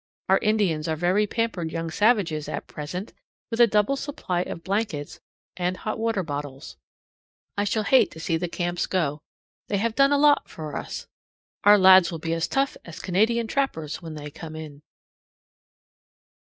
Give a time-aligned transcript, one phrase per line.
[0.29, 3.13] Our Indians are very pampered young savages at present,
[3.51, 5.19] with a double supply of blankets
[5.55, 6.75] and hot water bottles.
[7.55, 9.19] I shall hate to see the camps go;
[9.67, 11.05] they have done a lot for us.
[11.65, 14.81] Our lads will be as tough as Canadian trappers when they come in.